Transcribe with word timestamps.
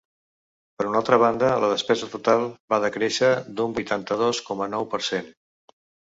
Per 0.79 0.85
una 0.91 0.97
altra 0.99 1.17
banda, 1.23 1.49
la 1.63 1.67
despesa 1.73 2.07
total 2.13 2.45
va 2.73 2.79
decréixer 2.85 3.29
d’un 3.59 3.75
vuitanta-dos 3.75 4.41
coma 4.47 4.69
nou 4.73 4.89
per 4.95 5.01
cent. 5.09 5.29